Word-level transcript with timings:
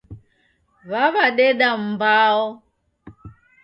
W'aw'adeda 0.89 1.69
mbao. 1.87 2.41